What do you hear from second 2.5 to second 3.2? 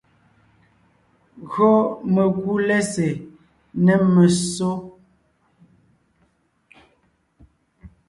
lɛ́sè